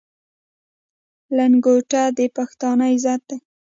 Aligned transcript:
لنګوټه 1.37 2.03
د 2.17 2.19
پښتانه 2.35 2.85
عزت 2.93 3.21
دی. 3.29 3.37